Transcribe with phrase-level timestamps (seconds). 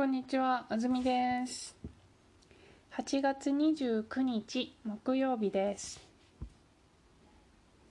[0.00, 1.76] こんにちは、あずみです。
[2.96, 6.00] 8月29日木曜日です。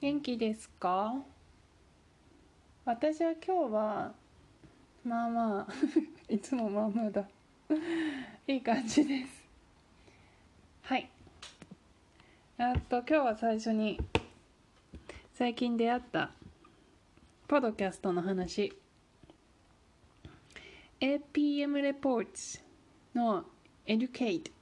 [0.00, 1.14] 元気ですか？
[2.84, 4.12] 私は今日は
[5.04, 5.66] まあまあ
[6.28, 7.24] いつもまあまあだ
[8.48, 9.44] いい感じです。
[10.82, 11.08] はい。
[12.58, 14.00] あと今日は最初に
[15.34, 16.32] 最近出会った
[17.46, 18.76] ポッドキャストの話
[21.02, 22.62] APM Reports
[23.12, 23.44] の
[23.88, 24.52] Educate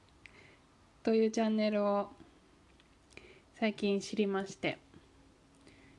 [1.03, 2.09] というチャンネルを
[3.59, 4.79] 最近知りまして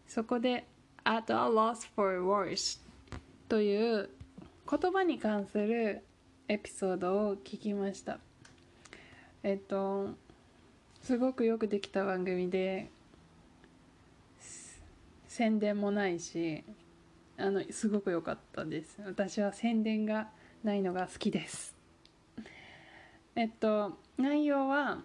[0.07, 0.65] そこで
[1.03, 2.79] At a loss for words
[3.47, 4.09] という
[4.67, 6.03] 言葉に関する
[6.47, 8.17] エピソードを聞きました。
[9.43, 10.09] えっと
[11.03, 12.89] すごくよくできた番組で
[15.27, 16.63] 宣伝もないし
[17.41, 18.99] あのすごく良かったです。
[19.03, 20.29] 私は宣伝が
[20.63, 21.75] ないのが好きです。
[23.35, 25.01] えっと内容は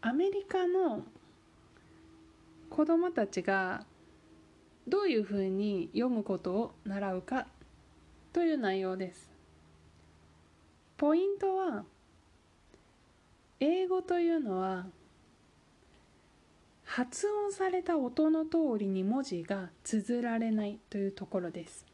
[0.00, 1.02] アメリカの
[2.70, 3.84] 子供たちが
[4.88, 7.46] どういうふうに読むことを習うか
[8.32, 9.30] という内容です。
[10.96, 11.84] ポイントは
[13.58, 14.86] 英語というのは
[16.84, 21.89] 発音された音の通りに文字が綴られないというところです。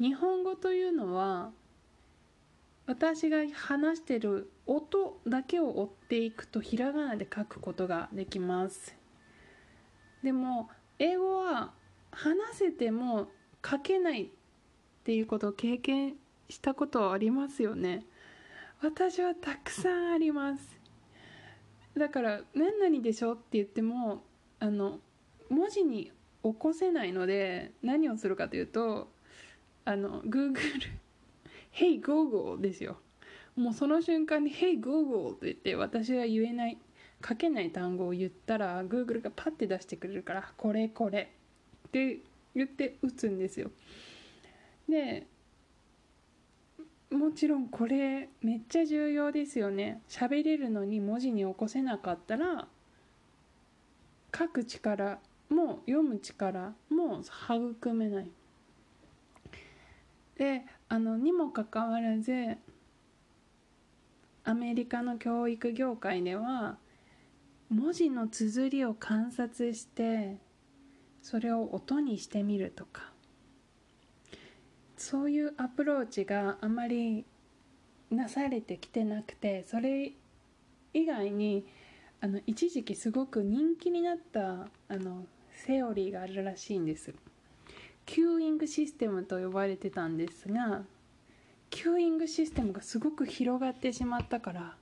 [0.00, 1.50] 日本語というのは
[2.86, 8.96] 私が話してる音だけを追っていくとひらがなで書くことができます
[10.22, 11.72] でも英語は
[12.10, 13.28] 話せても
[13.68, 14.28] 書けないっ
[15.04, 16.14] ていうことを経験
[16.48, 18.04] したことはありますよね
[18.80, 20.78] 私はたくさんあります
[21.96, 24.24] だから「何々でしょ?」って言っても
[24.60, 25.00] あの
[25.50, 26.12] 文字に
[26.42, 29.10] 起こせないので何をするかというと
[29.88, 30.54] あの Google
[31.72, 32.98] 「Hey Google」ですよ。
[33.56, 36.76] もうその瞬間に「Hey Google」と言って私が言えない
[37.26, 41.32] 書けない単語を言ったら Google がパッて出してくれるから「これこれ」
[41.88, 42.20] って
[42.54, 43.70] 言って打つんですよ。
[44.86, 45.26] で
[47.10, 50.02] もちろんこれめっちゃ重要ですよね。
[50.06, 52.68] 喋れるのに文字に起こせなかったら
[54.36, 55.18] 書く力
[55.48, 58.30] も読む力も育めない。
[60.38, 62.56] であのにもかかわらず
[64.44, 66.78] アメリカの教育業界では
[67.68, 70.38] 文字の綴りを観察して
[71.20, 73.12] それを音にしてみるとか。
[74.98, 77.24] そういうアプローチがあまり
[78.10, 80.12] なされてきてなくてそれ
[80.92, 81.64] 以外に
[82.20, 87.14] あの一時期すごく人気になったあのセオリーがあるらしいんです。
[88.08, 90.80] cueing system と呼ばれてたんですが
[91.68, 94.74] cueing system がすごく広がってしまったから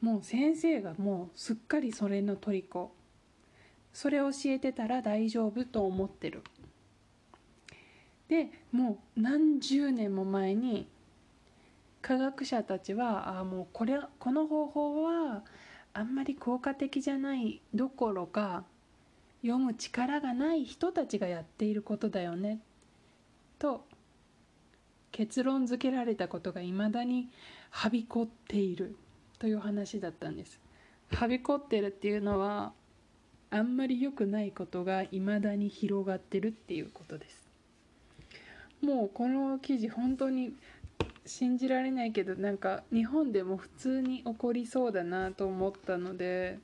[0.00, 2.90] もう先生がもうすっかりそれの虜。
[3.92, 6.42] それ教えてたら大丈夫と思ってる。
[8.28, 10.88] でもう何十年も前に
[12.00, 15.44] 科学者たちはあもうこれこの方法は
[15.92, 18.64] あんまり効果的じゃないどころか
[19.42, 22.60] 読む力がない人たちがやっていることだよね。
[23.58, 23.84] と
[25.10, 27.28] 結論付けられたことがいまだに
[27.70, 28.96] はびこっている。
[29.42, 30.60] という話だったんです。
[31.10, 32.72] はびこってるっていうのは
[33.50, 37.48] あんまり良くないことがいまだに広がってるっていうことです。
[38.80, 40.54] もうこの記事本当に
[41.26, 46.60] 信じられないけどなんか日本でも普通に起こりそうだなと思ったので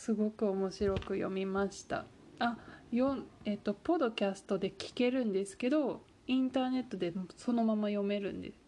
[0.00, 2.06] すごく面白く読みました。
[2.38, 2.56] あ
[2.90, 8.58] よえっとポドキャストで聞けるんですけどインターネットでそのまま読めるんです。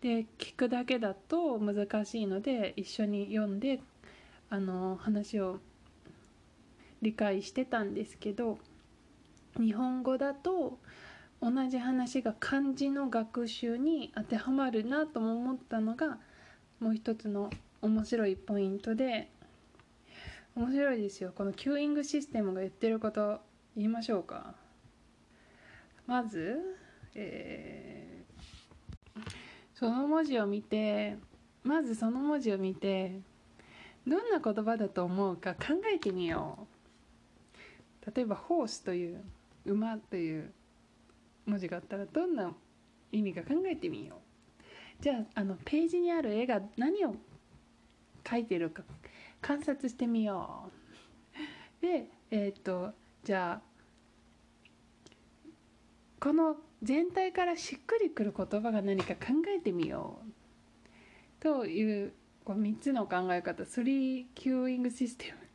[0.00, 3.78] で聞くだけだと難しいので一緒に読んで
[4.50, 5.60] あの話を
[7.02, 8.58] 理解してたんですけど
[9.58, 10.80] 日本語だと
[11.40, 16.18] 同じ話が漢字の学習に当てはまるなとも思ったのが
[16.80, 17.48] もう一つの
[17.80, 19.30] 面白いポイントで
[20.58, 21.32] 面白いですよ。
[21.32, 23.38] このキューイングシステムが言ってること
[23.76, 24.56] 言いましょうか。
[26.04, 26.76] まず、
[27.14, 28.08] えー
[29.74, 31.16] その文字を見て
[31.62, 33.20] まずその文字を見て
[34.04, 36.66] どんな言葉だと思うか考えてみよ
[38.02, 38.10] う。
[38.12, 39.22] 例えば「ホース」という
[39.64, 40.52] 「馬」という
[41.46, 42.52] 文字があったらどんな
[43.12, 44.16] 意味か考えてみよ
[45.00, 45.02] う。
[45.04, 47.14] じゃああのページにある絵が何を
[48.24, 48.82] 描いてるか
[49.40, 50.70] 観察してみよ
[51.80, 52.92] うでえっ、と
[53.24, 53.68] じゃあ
[56.20, 60.30] この全体からしっくりくる言葉が何か考えてみよう
[61.40, 62.12] という
[62.44, 65.48] こう3つの考え方3キューイングシステム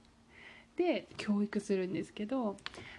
[0.75, 2.57] で教育するんですけど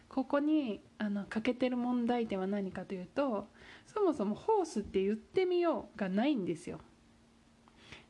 [0.09, 3.49] ここにあの欠けてる問題点は何かというと
[3.87, 6.79] そもそもホースって言ってみようがないんですよ。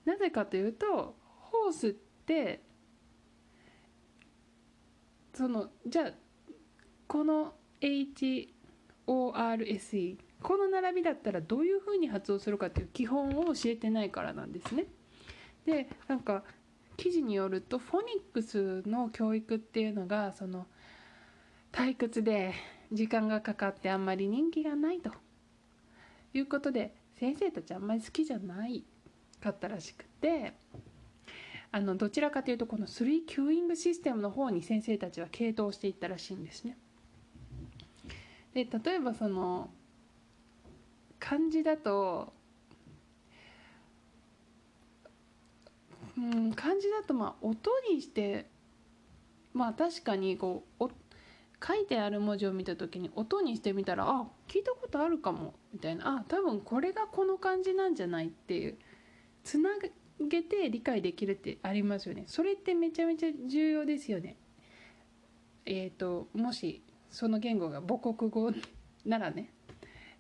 [0.05, 1.93] なぜかというとホースっ
[2.27, 2.61] て
[5.35, 6.13] そのじゃあ
[7.07, 8.49] この HORSE
[10.43, 14.87] この並びだったらどういうふうに発音するかっていう基本を教えてないからなんですね。
[15.65, 16.45] でなんか
[16.97, 20.67] 記事によるとフォニックスの教育っていうのがその
[21.73, 22.55] 退屈で
[22.93, 25.11] 時間がかかってあんまり人気がないと
[26.33, 28.85] いうことで先生たちあんまり好きじゃない
[29.41, 30.55] かったらしくて
[31.75, 36.77] あのどちらかというとこの3キューイングシステムの方に先生たちは傾倒していったらしいんですね。
[38.55, 39.71] で例えばその
[41.19, 42.33] 漢字だと
[46.17, 48.47] うん漢字だとまあ音にして
[49.53, 50.89] まあ確かにこう
[51.67, 58.79] 書いてある文字を見た時に音にしてみたらあ聞いたことあるかもみたいなあ多分これがこの漢字なんじゃないっていう
[59.43, 59.71] つな
[60.21, 62.25] げて理解できるってありますよね。
[62.27, 64.37] それってめちゃめちゃ重要ですよね。
[65.67, 68.53] えっ、ー、ともしその言語が母国語
[69.05, 69.51] ならね。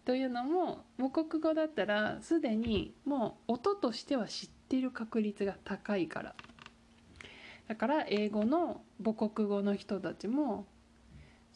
[0.04, 6.34] というのも母国語だったらすでにもう音としては知っている確率が高いから。
[7.68, 10.66] だから英語の母国語の人たちも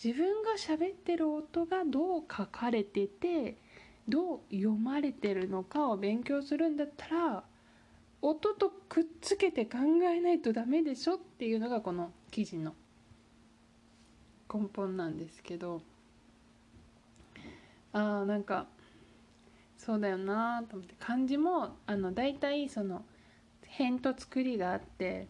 [0.02, 3.58] 自分が喋ってる音がどう書かれてて
[4.08, 7.44] どう読まれてるのかを勉強するんだったら
[8.20, 12.75] 音とくっつけて考えないとダメでしょっていうのがこの記事の
[14.53, 15.82] 根本なんですけど
[17.93, 18.67] ああなんか
[19.76, 23.05] そうだよなと思って漢字もあの大体その
[23.67, 25.29] 辺と作りがあって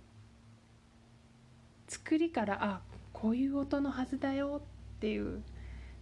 [1.89, 2.81] 作りからあ
[3.13, 4.63] こういう音のはずだよ
[4.97, 5.43] っていう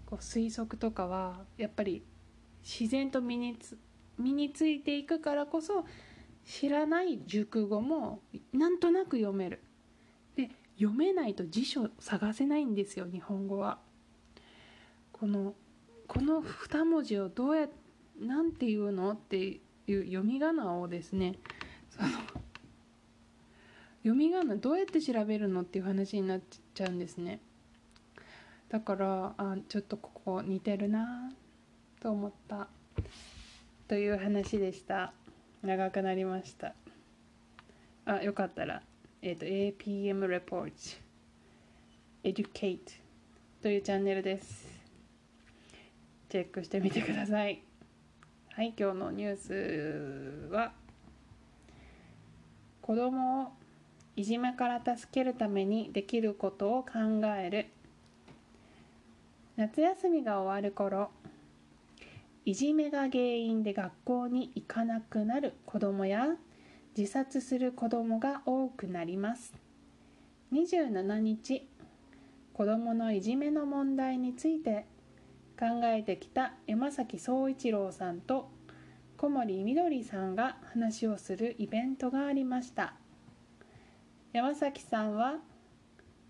[0.07, 2.03] こう推測とかはやっぱり
[2.63, 3.79] 自然と身につ
[4.19, 5.85] 身についていくからこそ
[6.47, 8.23] 知らない熟語も
[8.53, 9.61] なんとなく読める。
[10.37, 13.79] で読めないと辞書探せないんですよ日本語は。
[15.13, 15.55] この
[16.07, 17.69] この2文字をどうや
[18.21, 21.35] なんていうのっていう読み仮名をですね
[21.91, 22.09] その
[24.03, 26.41] 読み仮名どうやって調べるのっていう話になっ
[26.75, 27.41] ちゃうんですね。
[28.69, 31.33] だからあちょっとここ似てるな
[32.01, 32.69] と思った
[33.89, 35.13] という話でした。
[35.63, 36.75] 長くなりました。
[38.05, 38.83] あよかったら
[39.23, 39.47] えっ、ー、と
[39.85, 40.99] APM Reports
[42.23, 42.79] Educate
[43.63, 44.69] というチャンネルです。
[46.29, 47.63] チェックしてみてください。
[48.51, 50.73] はい今日のニュースは
[52.81, 53.49] 子供を
[54.17, 56.91] いじめから助けるためにできることを考
[57.39, 57.67] える。
[59.57, 61.11] 夏休みが終わる頃
[62.49, 66.29] いじめが原因で学校に行かなくなる子どもや
[66.97, 69.53] 自殺する子どもが多くなります。
[70.53, 71.69] 27日
[72.53, 74.87] 子どものいじめの問題について
[75.59, 78.49] 考えてきた山崎総一郎さんと
[79.17, 82.95] 小森みどりさんが話をするイベントがありました。
[84.33, 85.41] 山崎さんは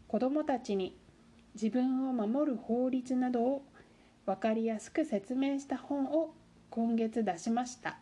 [0.08, 0.96] 子どもたちに
[1.52, 3.66] 自分を守る法律などを
[4.26, 6.35] 分かりやすく説明した本を
[6.71, 7.99] 今月出しました。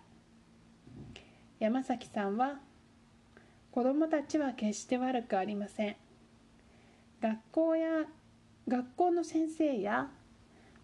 [1.61, 2.61] 山崎さんは
[3.71, 5.97] 子どもたちは決して悪くありません。
[7.21, 8.05] 学校や
[8.67, 10.09] 学校の先生や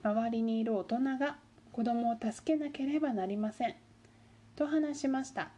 [0.03, 1.39] 周りにいる大人が
[1.73, 3.75] 子どもを助けなければなりません。
[4.57, 5.49] と話しました。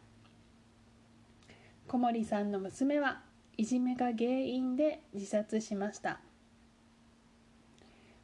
[1.88, 3.20] 小森さんの娘は
[3.58, 6.20] いじめが原因で自殺しました。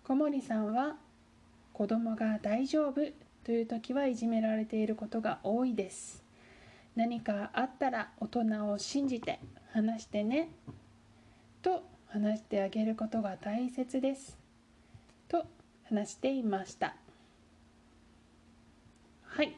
[0.05, 0.97] 小森さんは
[1.79, 3.03] 子供が大丈夫
[3.45, 6.25] という時はいじめられていることが多いです。
[6.97, 9.39] 何かあったら大人を信じて
[9.73, 10.51] 話してね
[11.63, 14.37] と話してあげることが大切です。
[15.29, 15.47] と
[15.85, 16.97] 話していました。
[19.23, 19.55] はい。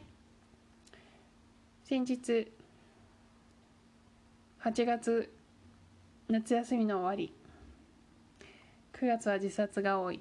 [1.85, 2.53] 先日
[4.63, 5.33] 8月
[6.29, 7.33] 夏休みの終わり
[8.93, 10.21] 9月は自殺が多い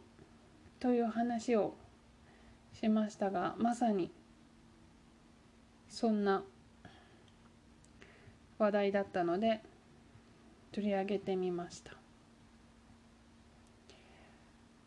[0.80, 1.74] という話を
[2.80, 4.10] しましたがまさに
[5.90, 6.44] そんな
[8.58, 9.62] 話題だったので
[10.72, 11.92] 取り上げてみました。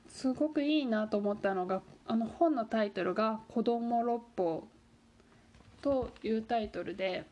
[0.09, 4.69] すごくいいなと思ったのがあの本のタイトルが「子ども六法」
[5.83, 7.25] というタイトルで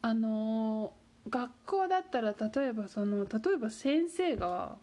[0.00, 0.92] あの
[1.28, 4.76] 学校だったら例えばその例えば先生が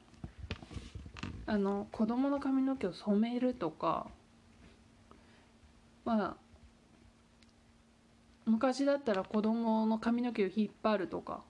[1.50, 4.06] あの子供の髪の毛を染めるとか
[6.06, 6.36] まあ
[8.46, 11.42] 昔だったら子供の髪の毛を引っ張るとか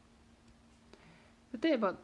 [1.62, 1.96] 例えば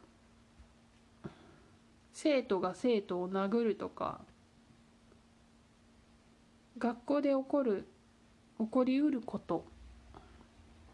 [2.12, 4.20] 生徒が生徒を殴るとか
[6.78, 7.88] 学校で起こる
[8.60, 9.64] 起こりうること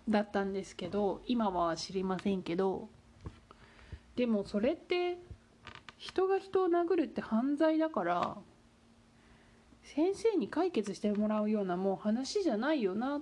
[0.07, 2.89] だったんですけど今は知りませんけど
[4.15, 5.17] でもそれって
[6.01, 8.37] 人が人を殴るって犯罪だから
[9.83, 13.21] 先生に解決してもらうようなもう話じゃないよな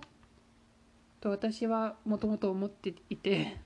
[1.19, 3.57] と私はもともと思っていて。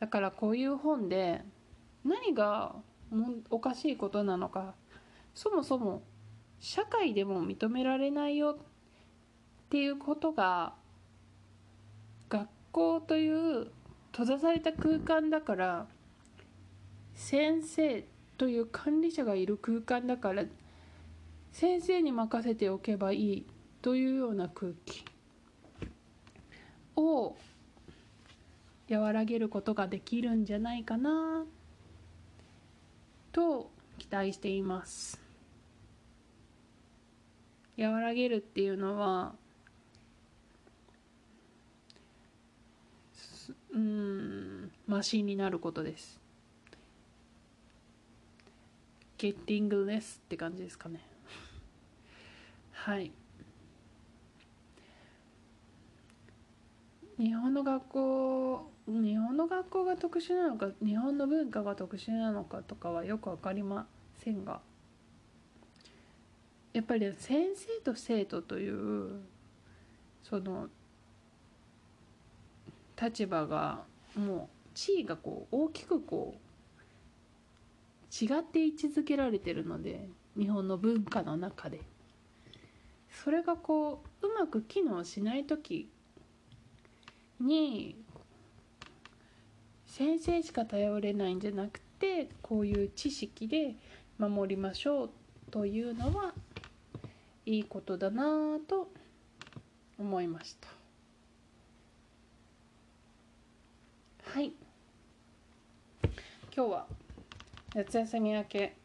[0.00, 1.42] だからこういう本で
[2.04, 2.74] 何が
[3.48, 4.74] おかしいことなのか
[5.34, 6.02] そもそも
[6.58, 10.74] 社会でも認められないよっていうことが
[12.28, 13.68] 学校という
[14.12, 15.86] 閉ざされた空間だから
[17.14, 18.04] 先生
[18.36, 20.44] という管理者がいる空間だから
[21.52, 23.46] 先生に任せておけばいい
[23.80, 25.04] というような空気
[26.96, 27.36] を
[28.90, 31.44] 和らげることができるんじゃないかな
[33.32, 35.20] と期待しています。
[37.78, 39.34] 和らげるっていうのは
[43.72, 46.23] うんマシンになることです。
[49.24, 51.00] ゲッティングレスって感じですかね。
[52.72, 53.10] はい。
[57.16, 63.86] 日本の学校日本の学校が特殊なのか日本の文化が特殊なのかとかはよく分かりま
[64.22, 64.60] せんが
[66.74, 69.22] やっぱり先生と生徒という
[70.22, 70.68] その
[73.00, 73.84] 立場が
[74.16, 76.43] もう地位がこう大きくこう
[78.20, 81.80] 違って位置づけられてるので日本の文化の中で。
[83.22, 85.88] それがこううまく機能しない時
[87.40, 87.96] に
[89.86, 93.76] 先生しか頼れないんじゃなくてこういう知識で
[94.18, 95.10] 守りましょう
[95.50, 96.34] というのは
[97.46, 98.90] いいことだなと
[99.98, 100.68] 思いました。
[104.32, 104.52] はい。
[106.54, 106.86] 今日は
[107.74, 108.76] 夏休み明け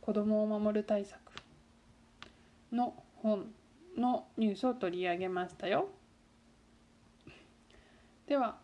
[0.00, 1.20] 子供を守る対策
[2.72, 3.46] の本
[3.96, 5.88] のニュースを取り上げましたよ
[8.26, 8.56] では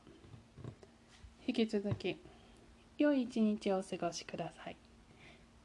[1.46, 2.18] 引き続き
[2.98, 4.76] 良い一日をお過ごしください。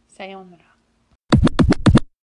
[0.07, 0.76] さようなら。